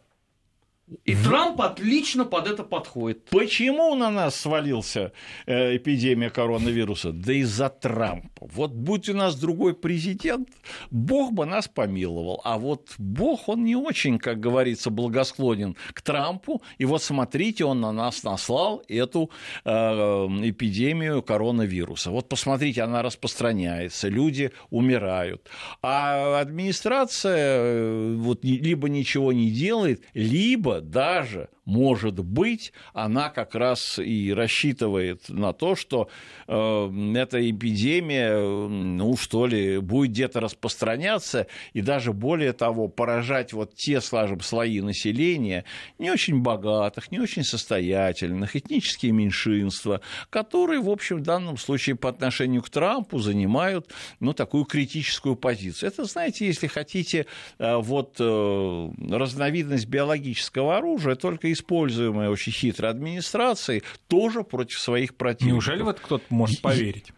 [1.05, 3.23] И Трамп отлично под это подходит.
[3.29, 5.13] Почему на нас свалился
[5.45, 7.13] э, эпидемия коронавируса?
[7.13, 8.47] Да из-за Трампа.
[8.51, 10.49] Вот будь у нас другой президент,
[10.91, 12.41] Бог бы нас помиловал.
[12.43, 16.61] А вот Бог, он не очень, как говорится, благосклонен к Трампу.
[16.77, 19.31] И вот смотрите, он на нас наслал эту
[19.63, 22.11] э, эпидемию коронавируса.
[22.11, 25.47] Вот посмотрите, она распространяется, люди умирают.
[25.81, 33.97] А администрация э, вот, либо ничего не делает, либо даже может быть, она как раз
[33.97, 36.09] и рассчитывает на то, что
[36.47, 43.75] э, эта эпидемия, ну что ли, будет где-то распространяться и даже более того поражать вот
[43.75, 45.63] те, скажем, слои населения,
[45.99, 52.09] не очень богатых, не очень состоятельных, этнические меньшинства, которые, в общем, в данном случае по
[52.09, 55.89] отношению к Трампу занимают, ну, такую критическую позицию.
[55.89, 57.25] Это, знаете, если хотите,
[57.57, 65.53] э, вот э, разновидность биологического оружия, только используемая очень хитрой администрацией, тоже против своих противников.
[65.53, 67.13] Неужели вот кто-то может поверить?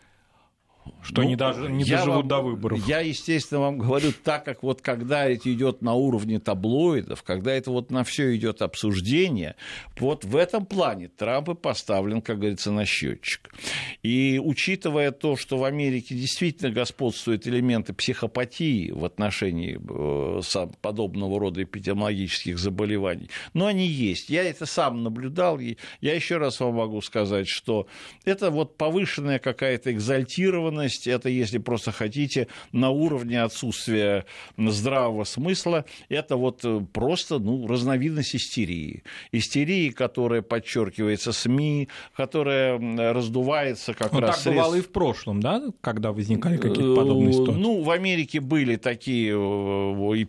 [1.05, 2.87] Что ну, они даже не доживут вам, до выборов.
[2.87, 7.69] Я, естественно, вам говорю так, как вот когда это идет на уровне таблоидов, когда это
[7.69, 9.55] вот на все идет обсуждение,
[9.99, 13.53] вот в этом плане Трамп и поставлен, как говорится, на счетчик.
[14.01, 21.61] И учитывая то, что в Америке действительно господствуют элементы психопатии в отношении э, подобного рода
[21.61, 24.31] эпидемиологических заболеваний, но они есть.
[24.31, 27.85] Я это сам наблюдал, и я еще раз вам могу сказать, что
[28.23, 34.25] это вот повышенная какая-то экзальтированность разновидность, это, если просто хотите, на уровне отсутствия
[34.57, 39.03] здравого смысла, это вот э, просто ну, разновидность истерии.
[39.31, 42.79] Истерии, которая подчеркивается СМИ, которая
[43.13, 44.31] раздувается как Но раз...
[44.31, 44.57] так средств...
[44.57, 47.61] бывало и в прошлом, да, когда возникали какие-то подобные э, ситуации?
[47.61, 50.23] Ну, в Америке были такие э,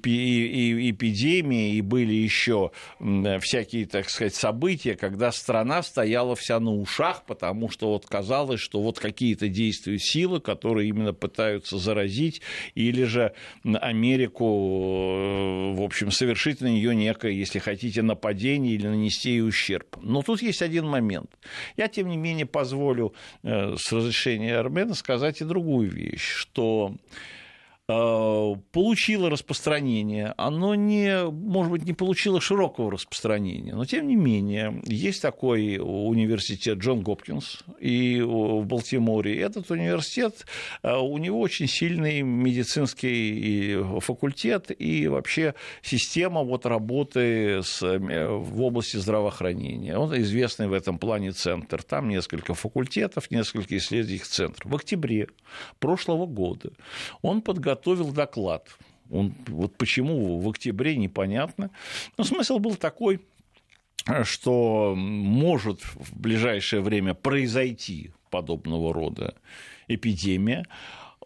[0.94, 2.70] эпидемии, и были еще
[3.40, 8.80] всякие, так сказать, события, когда страна стояла вся на ушах, потому что вот казалось, что
[8.80, 12.40] вот какие-то действуют силы, которые именно пытаются заразить,
[12.74, 13.32] или же
[13.64, 19.96] Америку, э, в общем, совершить на нее некое, если хотите, нападение или нанести ей ущерб.
[20.02, 21.30] Но тут есть один момент.
[21.76, 26.94] Я, тем не менее, позволю э, с разрешения Армена сказать и другую вещь, что
[27.86, 35.22] получило распространение, оно не, может быть, не получило широкого распространения, но тем не менее есть
[35.22, 39.40] такой университет Джон Гопкинс и в Балтиморе.
[39.40, 40.46] Этот университет,
[40.82, 48.62] э, у него очень сильный медицинский факультет и вообще система вот работы с, э, в
[48.62, 49.96] области здравоохранения.
[49.96, 51.84] Он известный в этом плане центр.
[51.84, 54.72] Там несколько факультетов, несколько исследовательских центров.
[54.72, 55.28] В октябре
[55.78, 56.72] прошлого года
[57.22, 58.68] он подготовил подготовил доклад
[59.10, 61.70] Он, вот почему в октябре, непонятно.
[62.18, 63.20] Но смысл был такой,
[64.24, 69.34] что может в ближайшее время произойти подобного рода
[69.88, 70.64] эпидемия.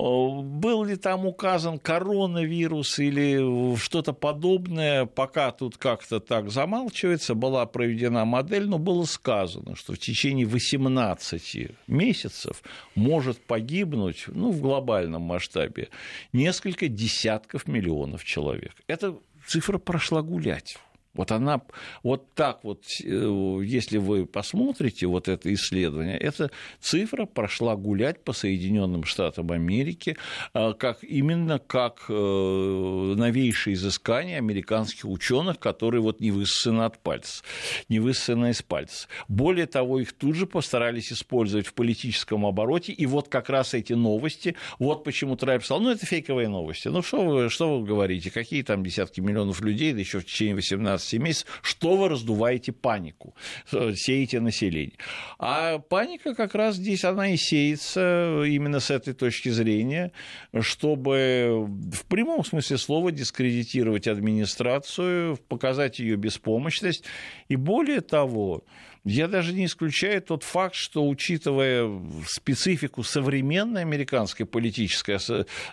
[0.01, 8.25] Был ли там указан коронавирус или что-то подобное, пока тут как-то так замалчивается, была проведена
[8.25, 12.63] модель, но было сказано, что в течение 18 месяцев
[12.95, 15.89] может погибнуть, ну, в глобальном масштабе,
[16.33, 18.73] несколько десятков миллионов человек.
[18.87, 19.15] Эта
[19.47, 20.79] цифра прошла гулять.
[21.15, 21.61] Вот она,
[22.05, 28.33] вот так вот, э, если вы посмотрите вот это исследование, эта цифра прошла гулять по
[28.33, 30.17] Соединенным Штатам Америки,
[30.55, 37.43] э, как, именно как э, новейшее изыскание американских ученых, которые вот не высосаны от пальца,
[37.89, 39.09] не высосаны из пальца.
[39.27, 43.95] Более того, их тут же постарались использовать в политическом обороте, и вот как раз эти
[43.95, 48.31] новости, вот почему Трайб сказал, ну, это фейковые новости, ну, что вы, что вы говорите,
[48.31, 52.73] какие там десятки миллионов людей, да еще в течение 18 12 месяцев, что вы раздуваете
[52.73, 53.35] панику,
[53.73, 54.97] э, сеете население.
[55.39, 60.13] А паника как раз здесь, она и сеется именно с этой точки зрения,
[60.61, 67.05] чтобы в прямом смысле слова дискредитировать администрацию, показать ее беспомощность.
[67.49, 68.65] И более того,
[69.05, 71.89] я даже не исключаю тот факт, что, учитывая
[72.27, 75.19] специфику современной американской политической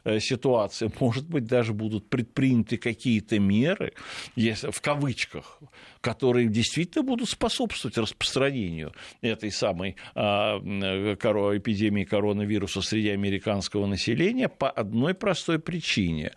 [0.05, 3.93] э, ситуации, может быть, даже будут предприняты какие-то меры,
[4.35, 5.59] если, в кавычках,
[6.01, 15.13] которые действительно будут способствовать распространению этой самой а, эпидемии коронавируса среди американского населения по одной
[15.13, 16.31] простой причине,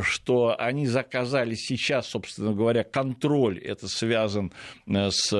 [0.00, 4.52] что они заказали сейчас, собственно говоря, контроль, это связан
[4.86, 5.32] э, с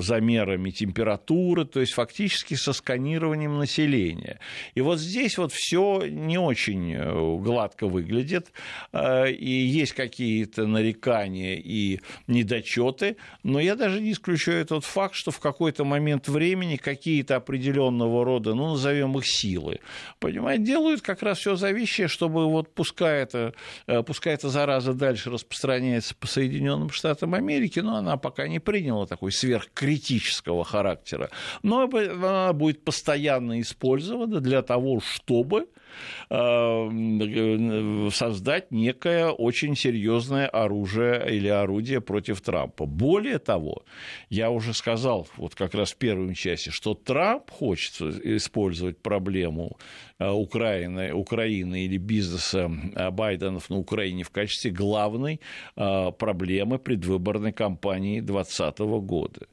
[0.00, 4.38] замерами температуры, то есть фактически со сканированием населения.
[4.74, 8.52] И вот здесь вот все не очень э, гладко выглядит,
[8.92, 15.30] э, и есть какие-то нарекания и недочеты, но я даже не исключаю тот факт, что
[15.30, 19.80] в какой-то момент времени какие-то определенного рода, ну, назовем их силы,
[20.20, 23.54] понимаете, делают как раз все зависящее, чтобы вот пускай это,
[23.86, 29.06] э, пускай эта зараза дальше распространяется по Соединенным Штатам Америки, но она пока не приняла
[29.06, 31.30] такой сверхкритический критического характера,
[31.62, 35.68] но она будет постоянно использована для того, чтобы
[36.28, 42.86] создать некое очень серьезное оружие или орудие против Трампа.
[42.86, 43.84] Более того,
[44.28, 49.78] я уже сказал вот как раз в первой части, что Трамп хочет использовать проблему
[50.18, 55.40] э, Украины, Украины или бизнеса э, Байденов на Украине в качестве главной
[55.74, 59.46] проблемы предвыборной кампании 2020 года.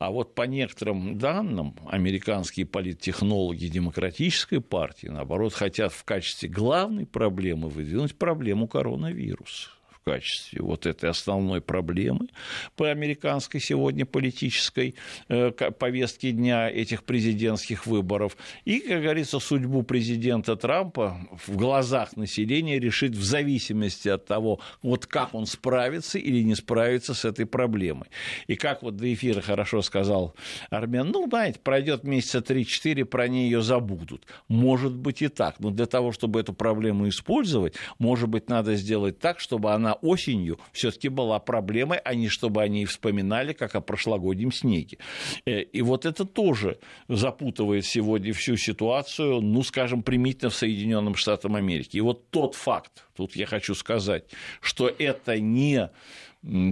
[0.00, 7.68] А вот по некоторым данным, американские политтехнологи Демократической партии, наоборот, хотят в качестве главной проблемы
[7.68, 9.68] выдвинуть проблему коронавируса
[10.04, 12.28] качестве вот этой основной проблемы
[12.76, 14.94] по американской сегодня политической
[15.28, 18.36] э, повестке дня этих президентских выборов.
[18.64, 25.06] И, как говорится, судьбу президента Трампа в глазах населения решить в зависимости от того, вот
[25.06, 28.08] как он справится или не справится с этой проблемой.
[28.46, 30.34] И как вот до эфира хорошо сказал
[30.70, 34.26] Армен, ну, знаете, пройдет месяца 3-4, про нее забудут.
[34.48, 39.18] Может быть и так, но для того, чтобы эту проблему использовать, может быть, надо сделать
[39.18, 43.80] так, чтобы она она осенью все-таки была проблемой, а не чтобы они вспоминали, как о
[43.80, 44.98] прошлогоднем снеге.
[45.46, 51.52] Э, и вот это тоже запутывает сегодня всю ситуацию, ну, скажем, примитивно в Соединенных Штатах
[51.54, 51.96] Америки.
[51.96, 54.24] И вот тот факт, тут я хочу сказать,
[54.60, 55.90] что это не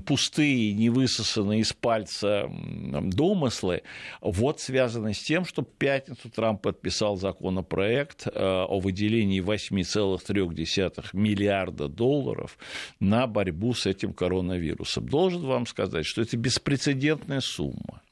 [0.07, 3.83] пустые, не высосанные из пальца домыслы,
[4.20, 11.88] вот связаны с тем, что в пятницу Трамп подписал законопроект э, о выделении 8,3 миллиарда
[11.88, 12.59] долларов
[12.98, 15.09] на борьбу с этим коронавирусом.
[15.09, 18.02] Должен вам сказать, что это беспрецедентная сумма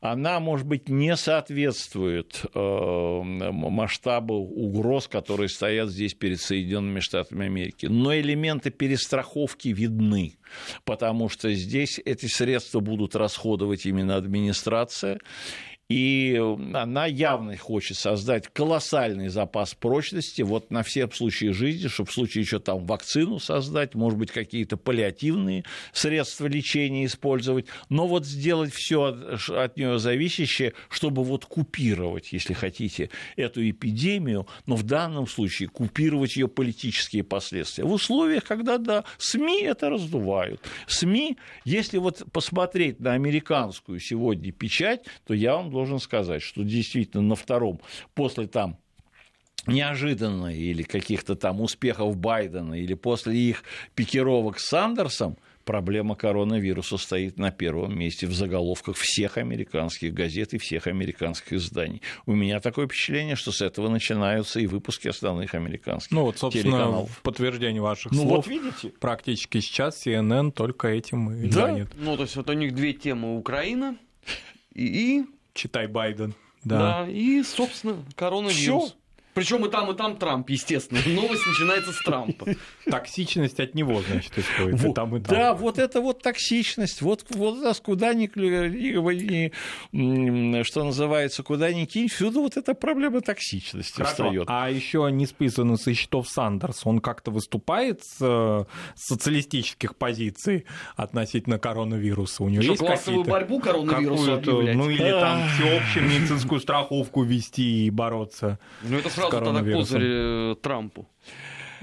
[0.00, 7.86] она, может быть, не соответствует э, масштабу угроз, которые стоят здесь перед Соединенными Штатами Америки.
[7.86, 10.36] Но элементы перестраховки видны,
[10.84, 15.18] потому что здесь эти средства будут расходовать именно администрация,
[15.88, 16.38] и
[16.74, 22.42] она явно хочет создать колоссальный запас прочности вот на все случаи жизни, чтобы в случае
[22.42, 29.04] еще там вакцину создать, может быть, какие-то паллиативные средства лечения использовать, но вот сделать все
[29.04, 35.70] от, от нее зависящее, чтобы вот купировать, если хотите, эту эпидемию, но в данном случае
[35.70, 37.84] купировать ее политические последствия.
[37.84, 40.60] В условиях, когда, да, СМИ это раздувают.
[40.86, 47.22] СМИ, если вот посмотреть на американскую сегодня печать, то я вам должен сказать, что действительно
[47.22, 47.80] на втором,
[48.14, 48.78] после там
[49.68, 53.62] неожиданно или каких-то там успехов Байдена, или после их
[53.94, 60.58] пикировок с Сандерсом, проблема коронавируса стоит на первом месте в заголовках всех американских газет и
[60.58, 62.02] всех американских изданий.
[62.26, 66.72] У меня такое впечатление, что с этого начинаются и выпуски основных американских Ну вот, собственно,
[66.72, 67.10] телеканалов.
[67.10, 68.88] в подтверждение ваших Ну слов, вот видите.
[68.98, 71.66] практически сейчас CNN только этим и Да.
[71.66, 71.88] занят.
[71.96, 73.96] Ну, то есть вот у них две темы Украина
[74.74, 75.24] и, и
[75.58, 76.34] Читай Байден.
[76.64, 76.78] Да.
[77.04, 77.10] да.
[77.10, 78.84] и, собственно, коронавирус.
[78.84, 78.97] Всё.
[79.38, 81.00] Причем и там, и там Трамп, естественно.
[81.06, 82.46] Новость начинается с Трампа.
[82.84, 84.82] Токсичность от него, значит, исходит.
[84.82, 85.34] И Вот, там, и там.
[85.36, 88.28] Да, вот это вот токсичность, вот, вот нас куда ни,
[89.92, 94.10] ни- что называется, куда ни кинь, всюду вот эта проблема токсичности Хорошо.
[94.10, 94.44] встает.
[94.48, 98.64] А еще не списанный со счетов Сандерс, он как-то выступает с э,
[98.96, 100.66] социалистических позиций
[100.96, 102.42] относительно коронавируса?
[102.42, 104.46] У него Что, есть классовую борьбу объявлять?
[104.74, 108.58] ну или там всеобщую медицинскую страховку вести и бороться.
[108.82, 109.98] Ну, это сразу тогда коронавирусом.
[109.98, 111.06] козырь э, Трампу.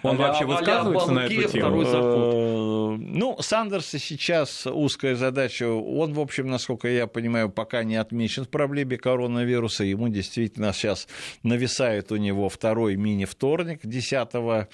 [0.05, 1.81] Он А-ля- вообще высказывается на Обамакея эту тему?
[1.83, 5.67] Э, Ну, Сандерса сейчас узкая задача.
[5.69, 9.83] Он, в общем, насколько я понимаю, пока не отмечен в проблеме коронавируса.
[9.83, 11.07] Ему действительно сейчас
[11.43, 14.67] нависает у него второй мини-вторник 10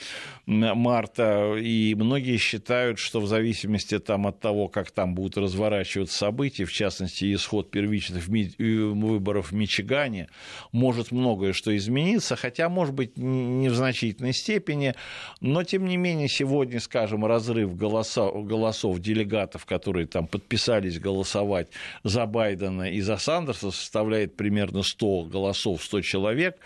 [0.46, 1.56] марта.
[1.58, 6.72] И многие считают, что в зависимости там, от того, как там будут разворачиваться события, в
[6.74, 10.28] частности, исход первичных э, выборов в Мичигане,
[10.72, 14.96] может многое что измениться, хотя, может быть, не в значительной степени,
[15.40, 21.70] но, тем не менее, сегодня, скажем, разрыв голоса, голосов делегатов, которые там подписались голосовать
[22.04, 26.58] за Байдена и за Сандерса, составляет примерно 100 голосов, 100 человек,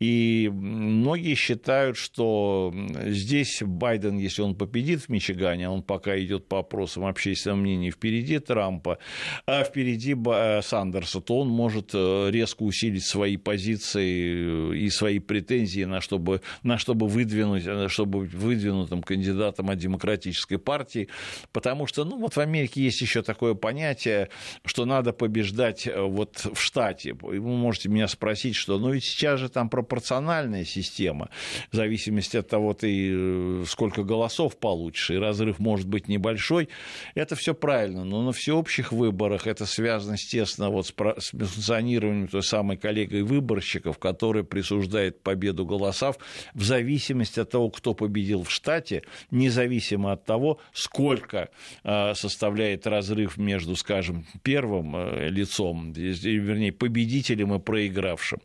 [0.00, 2.72] и многие считают, что
[3.06, 7.90] здесь Байден, если он победит в Мичигане, а он пока идет по опросам общественного мнения
[7.90, 8.98] впереди Трампа,
[9.46, 15.18] а впереди Ба- Сандерса, то он может э, резко усилить свои позиции э, и свои
[15.18, 21.08] претензии на чтобы, на чтобы выдвинуть, э, чтобы быть выдвинутым кандидатом от демократической партии,
[21.52, 24.28] потому что, ну, вот в Америке есть еще такое понятие,
[24.64, 27.14] что надо побеждать э, вот в штате.
[27.14, 31.30] Вы можете меня спросить, что, ну, ведь сейчас же там пропорциональная система,
[31.70, 36.68] в зависимости от того, ты э, сколько голосов получишь, и разрыв может быть небольшой.
[37.14, 40.92] Это все правильно, но на всеобщих выборах это связано, естественно, вот с
[41.30, 46.18] функционированием той самой коллегой выборщиков, которая присуждает победу голосов
[46.54, 51.48] в зависимости от того, кто победил в штате, независимо от того, сколько
[51.84, 58.40] э, составляет разрыв между, скажем, первым э, лицом, или, вернее, победителем и проигравшим.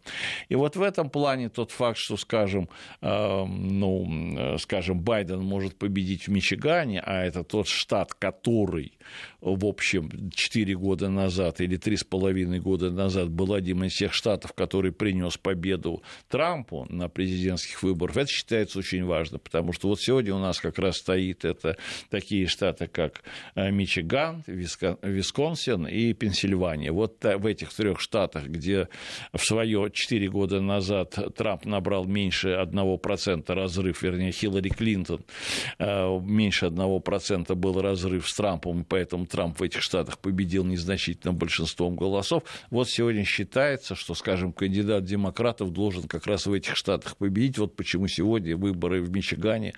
[0.50, 2.70] И вот в этом плане тот факт, что, скажем,
[3.02, 4.08] э, ну,
[4.38, 8.94] э, скажем, Байден может победить в Мичигане, а это тот штат, который,
[9.41, 14.91] в общем, 4 года назад или 3,5 года назад был одним из тех штатов, который
[14.91, 20.39] принес победу Трампу на президентских выборах, это считается очень важно, потому что вот сегодня у
[20.39, 21.78] нас как раз стоит это
[22.10, 23.22] такие штаты, как
[23.56, 26.91] э, Мичиган, Висконсин и Пенсильвания.
[26.91, 28.88] Вот в этих трех штатах, где
[29.34, 35.26] в свое 4 года назад Трамп набрал меньше 1% разрыв, вернее, Хиллари Клинтон,
[35.80, 41.96] э, меньше 1% был разрыв с Трампом, поэтому Трамп в этих штатах победил незначительным большинством
[41.96, 42.44] голосов.
[42.70, 47.58] Вот сегодня считается, что, скажем, кандидат демократов должен как раз в этих штатах победить.
[47.58, 49.74] Вот почему сегодня выборы в Мичигане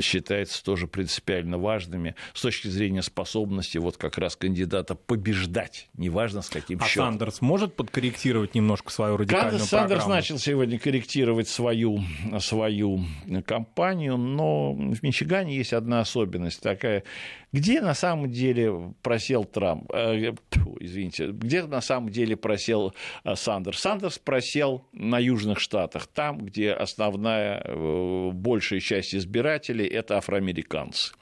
[0.00, 6.48] считаются тоже принципиально важными с точки зрения способности вот как раз кандидата побеждать, неважно с
[6.48, 7.10] каким А счетом.
[7.10, 10.14] Сандерс может подкорректировать немножко свою радикальную Сандерс программу?
[10.14, 12.00] начал сегодня корректировать свою,
[12.40, 13.04] свою
[13.46, 17.04] кампанию, но в Мичигане есть одна особенность такая.
[17.52, 18.55] Где на самом деле
[19.02, 19.90] просел Трамп?
[19.92, 21.28] Э, тьфу, извините.
[21.28, 22.94] Где на самом деле просел
[23.24, 23.80] э, Сандерс?
[23.80, 31.12] Сандерс просел на южных штатах, там, где основная, э, большая часть избирателей– это афроамериканцы.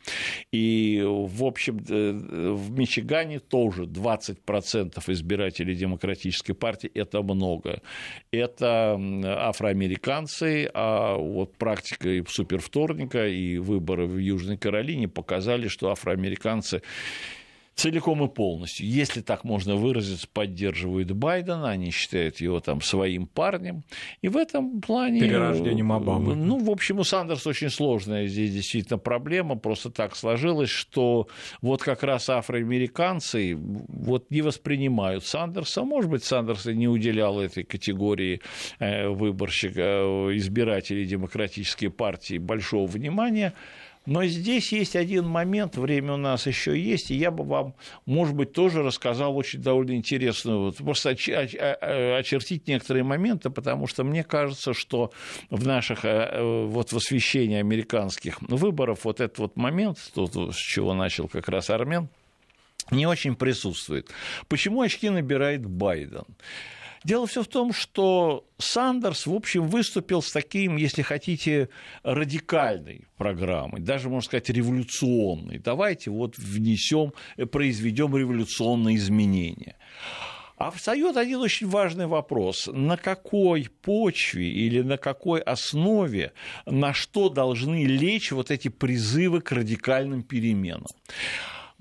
[0.52, 7.80] И, в общем, э, в Мичигане тоже 20% избирателей Демократической партии– это много.
[8.30, 16.82] Это афроамериканцы, а вот практика супервторника и выборы в Южной Каролине показали, что афроамериканцы
[17.74, 23.84] целиком и полностью, если так можно выразиться, поддерживают Байдена, они считают его там своим парнем,
[24.22, 25.20] и в этом плане...
[25.20, 26.34] Перерождением Обамы.
[26.34, 31.28] Ну, в общем, у Сандерса очень сложная здесь действительно проблема, просто так сложилось, что
[31.62, 37.64] вот как раз афроамериканцы вот не воспринимают Сандерса, может быть, Сандерс и не уделял этой
[37.64, 38.40] категории
[38.78, 43.52] э, выборщика, э, избирателей демократической партии большого внимания,
[44.06, 47.74] Но здесь есть один момент, время у нас еще есть, и я бы вам,
[48.04, 54.22] может быть, тоже рассказал очень довольно интересную, вот, просто очертить некоторые моменты, потому что мне
[54.22, 55.10] кажется, что
[55.48, 60.92] в наших, э, вот в освещении американских выборов вот этот вот момент, тут, с чего
[60.92, 62.08] начал как раз Армен,
[62.90, 64.10] не очень присутствует.
[64.48, 66.24] Почему очки набирает Байден?
[67.04, 71.68] Дело все в том, что Сандерс, в общем, выступил с таким, если хотите,
[72.02, 75.58] радикальной программой, даже, можно сказать, революционной.
[75.58, 77.12] Давайте вот внесем,
[77.52, 79.76] произведем революционные изменения.
[80.56, 82.70] А встает один очень важный вопрос.
[82.72, 86.32] На какой почве или на какой основе,
[86.64, 90.86] на что должны лечь вот эти призывы к радикальным переменам?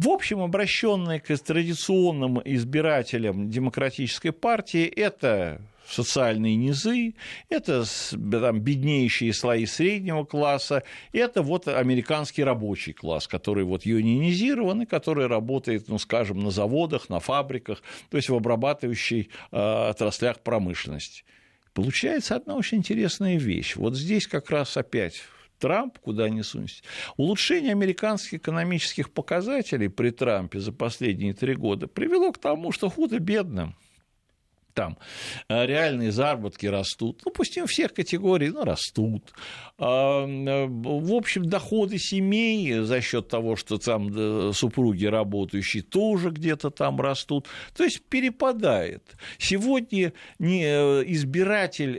[0.04, 7.14] В общем, обращенные к традиционным избирателям демократической партии, это социальные низы,
[7.48, 10.84] это там, беднейшие слои среднего класса,
[11.14, 17.22] это вот американский рабочий класс, который вот юнионизирован который работает, ну, скажем, на заводах, на
[17.22, 19.58] фабриках, то есть в обрабатывающей э,
[19.90, 21.24] отраслях промышленности.
[21.74, 23.78] Получается одна очень интересная вещь.
[23.78, 25.24] Вот здесь как раз опять
[25.64, 26.84] Трамп, куда ни сунься.
[27.16, 33.78] Улучшение американских экономических показателей при Трампе за последние три года привело к тому, что худо-бедным
[34.74, 34.98] там
[35.50, 39.32] э, реальные заработки растут, ну, пусть не у всех категорий, но растут.
[39.78, 46.30] А, э, в общем, доходы семей за счет того, что там э, супруги работающие тоже
[46.30, 47.48] где-то там растут.
[47.76, 49.04] То есть перепадает.
[49.38, 51.94] Сегодня избиратель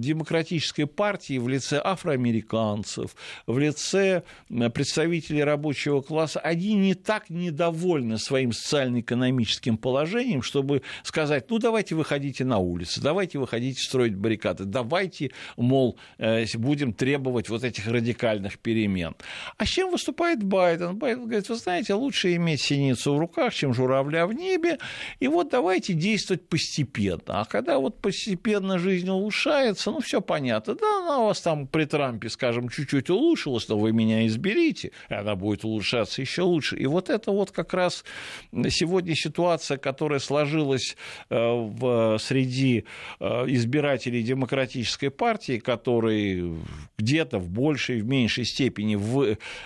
[0.00, 3.14] демократической партии в лице афроамериканцев,
[3.46, 11.58] в лице представителей рабочего класса, они не так недовольны своим социально-экономическим положением, чтобы сказать, ну
[11.58, 17.86] давайте выходите на улицы, давайте выходите строить баррикады, давайте, мол, э, будем требовать вот этих
[17.86, 19.14] радикальных перемен.
[19.58, 20.96] А с чем выступает Байден?
[20.96, 24.78] Байден говорит, вы знаете, лучше иметь синицу в руках, чем журавля в небе,
[25.20, 27.40] и вот давайте действовать постепенно.
[27.40, 31.84] А когда вот постепенно жизнь улучшается, ну, все понятно, да, она у вас там при
[31.84, 36.76] Трампе, скажем, чуть-чуть улучшилась, но вы меня изберите, и она будет улучшаться еще лучше.
[36.76, 38.04] И вот это вот как раз
[38.70, 40.96] сегодня ситуация, которая сложилась
[41.28, 41.36] э,
[41.90, 42.84] в среди
[43.18, 46.56] э, избирателей демократической партии, которые
[46.98, 48.96] где-то в большей, в меньшей степени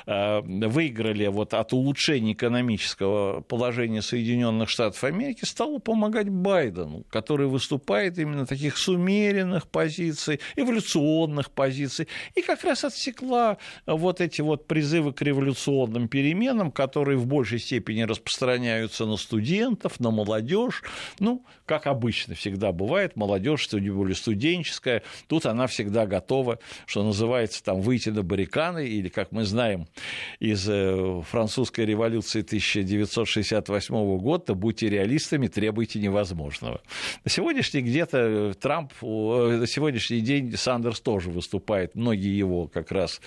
[0.07, 8.18] э, выиграли вот от улучшения экономического положения Соединенных Штатов Америки, стало помогать Байдену, который выступает
[8.18, 15.22] именно таких сумеренных позиций, эволюционных позиций, и как раз отсекла вот эти вот призывы к
[15.22, 20.83] революционным переменам, которые в большей степени распространяются на студентов, на молодежь,
[21.18, 27.02] ну, как обычно обычно всегда бывает, молодежь, тем более студенческая, тут она всегда готова, что
[27.02, 29.88] называется, там, выйти на баррикады, или, как мы знаем
[30.38, 36.80] из э, французской революции 1968 года, будьте реалистами, требуйте невозможного.
[37.24, 43.20] На сегодняшний где-то Трамп, на сегодняшний день Сандерс тоже выступает, многие его как раз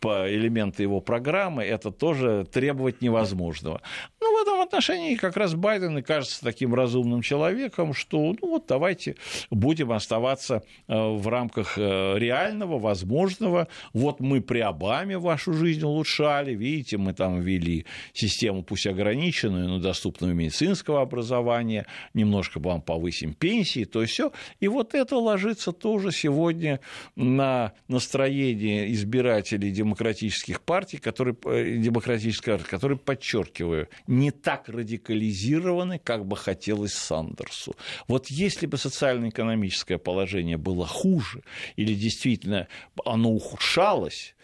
[0.00, 3.80] по элементы его программы, это тоже требовать невозможного.
[4.20, 8.66] Ну, в этом отношении как раз Байден и кажется таким разумным человеком, что ну вот
[8.68, 9.16] давайте
[9.50, 13.68] будем оставаться э, в рамках э, реального, возможного.
[13.92, 19.78] Вот мы при Обаме вашу жизнь улучшали, видите, мы там ввели систему, пусть ограниченную, но
[19.78, 24.32] доступного медицинского образования, немножко вам повысим пенсии, то есть все.
[24.60, 26.80] И вот это ложится тоже сегодня
[27.16, 36.36] на настроение избирателей демократических партий, которые, э, демократических, которые, подчеркиваю, не так радикализированы, как бы
[36.36, 37.74] хотелось Сандерсу.
[38.08, 41.42] Вот вот если бы социально-экономическое положение было хуже
[41.76, 42.68] или действительно
[43.04, 44.34] оно ухудшалось,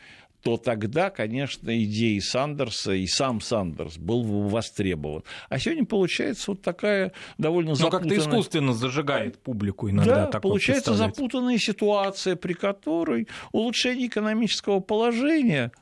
[0.42, 5.22] то тогда, конечно, идеи Сандерса и сам Сандерс был бы востребован.
[5.48, 8.02] А сегодня получается вот такая довольно запутанная...
[8.04, 10.26] Но как-то искусственно зажигает публику иногда.
[10.26, 15.72] Да, получается запутанная ситуация, при которой улучшение экономического положения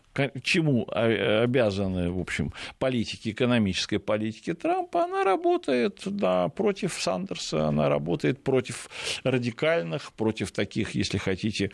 [0.43, 8.43] чему обязаны, в общем, политики, экономической политики Трампа, она работает да, против Сандерса, она работает
[8.43, 8.89] против
[9.25, 11.71] радикальных, против таких, если хотите,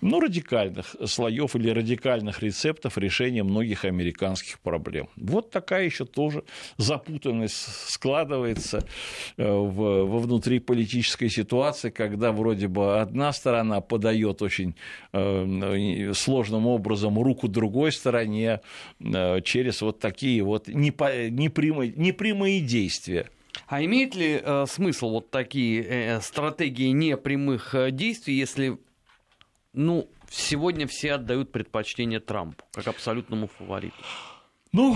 [0.00, 5.08] ну, радикальных слоев или радикальных рецептов решения многих американских проблем.
[5.16, 6.44] Вот такая еще тоже
[6.76, 8.84] запутанность складывается
[9.36, 14.74] э, во внутриполитической ситуации, когда вроде бы одна сторона подает очень
[15.12, 18.60] э, сложным образом руку другой другой стороне
[19.00, 23.28] э, через вот такие вот непрямые, непрямые действия.
[23.68, 28.78] А имеет ли э, смысл вот такие э, стратегии непрямых э, действий, если
[29.72, 33.96] ну, сегодня все отдают предпочтение Трампу как абсолютному фавориту.
[34.76, 34.94] Ну,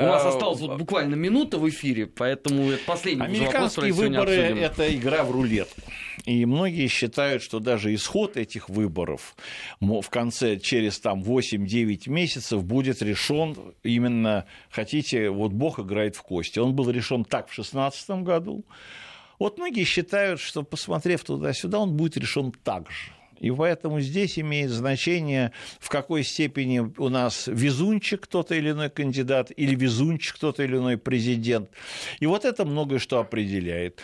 [0.00, 4.94] у нас осталось вот буквально минута в эфире, поэтому это последний Американские вопрос, выборы– это
[4.94, 5.80] игра в рулетку.
[6.24, 9.34] И многие считают, что даже исход этих выборов
[9.80, 16.60] в конце, через там 8-9 месяцев будет решен именно, хотите, вот Бог играет в кости.
[16.60, 18.64] Он был решен так в 2016 году.
[19.40, 23.10] Вот многие считают, что, посмотрев туда-сюда, он будет решен так же.
[23.42, 29.50] И поэтому здесь имеет значение, в какой степени у нас везунчик кто-то или иной кандидат,
[29.56, 31.68] или везунчик кто-то или иной президент.
[32.20, 34.00] И вот это многое что определяет.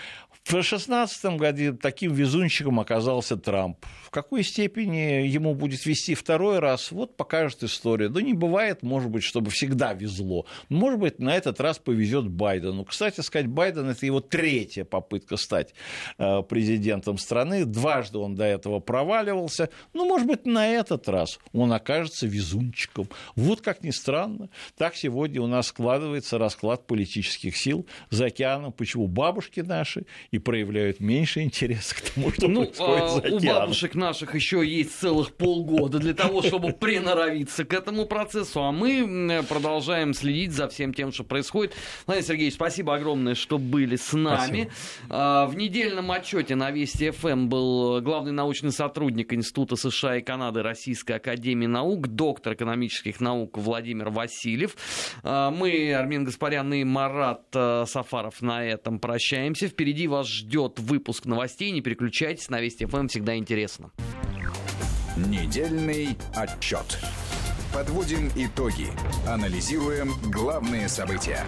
[0.49, 3.84] В 2016 году таким везунчиком оказался Трамп.
[4.03, 8.09] В какой степени ему будет вести второй раз, вот покажет история.
[8.09, 10.46] Да не бывает, может быть, чтобы всегда везло.
[10.70, 12.86] Может быть, на этот раз повезет Байдену.
[12.86, 15.74] Кстати сказать, Байден– это его третья попытка стать
[16.16, 17.66] э, президентом страны.
[17.66, 19.68] Дважды он до этого проваливался.
[19.92, 23.11] Ну, может быть, на этот раз он окажется везунчиком.
[23.36, 28.72] Вот как ни странно, так сегодня у нас складывается расклад политических сил за океаном.
[28.72, 33.39] Почему бабушки наши и проявляют меньше интереса к тому, что ну, происходит а, за океаном.
[33.39, 38.72] У бабушек наших еще есть целых полгода для того, чтобы приноровиться к этому процессу, а
[38.72, 41.74] мы продолжаем следить за всем тем, что происходит.
[42.07, 44.70] Владимир Сергеевич, спасибо огромное, что были с нами.
[45.07, 45.47] Спасибо.
[45.49, 51.12] В недельном отчете на Вести ФМ был главный научный сотрудник Института США и Канады Российской
[51.12, 54.76] Академии Наук, доктор экономических наук Владимир Васильев.
[55.22, 59.68] А, мы, Армин Гаспарян и Марат э, Сафаров на этом прощаемся.
[59.68, 61.70] Впереди вас ждет выпуск новостей.
[61.70, 63.90] Не переключайтесь, на Вести ФМ всегда интересно.
[65.16, 66.98] Недельный отчет.
[67.72, 68.88] Подводим итоги.
[69.26, 71.44] Анализируем главные события.